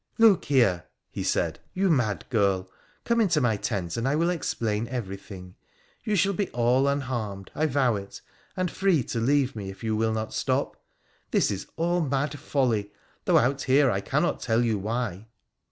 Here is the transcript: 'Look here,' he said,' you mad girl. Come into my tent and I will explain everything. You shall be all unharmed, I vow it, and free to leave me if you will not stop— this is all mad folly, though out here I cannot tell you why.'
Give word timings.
'Look 0.27 0.45
here,' 0.45 0.85
he 1.11 1.21
said,' 1.21 1.59
you 1.75 1.87
mad 1.91 2.25
girl. 2.31 2.71
Come 3.03 3.21
into 3.21 3.39
my 3.39 3.55
tent 3.55 3.97
and 3.97 4.07
I 4.07 4.15
will 4.15 4.31
explain 4.31 4.87
everything. 4.87 5.53
You 6.03 6.15
shall 6.15 6.33
be 6.33 6.49
all 6.49 6.87
unharmed, 6.87 7.51
I 7.53 7.67
vow 7.67 7.97
it, 7.97 8.19
and 8.57 8.71
free 8.71 9.03
to 9.03 9.19
leave 9.19 9.55
me 9.55 9.69
if 9.69 9.83
you 9.83 9.95
will 9.95 10.11
not 10.11 10.33
stop— 10.33 10.83
this 11.29 11.51
is 11.51 11.67
all 11.75 12.01
mad 12.01 12.39
folly, 12.39 12.91
though 13.25 13.37
out 13.37 13.61
here 13.61 13.91
I 13.91 14.01
cannot 14.01 14.39
tell 14.39 14.63
you 14.63 14.79
why.' 14.79 15.27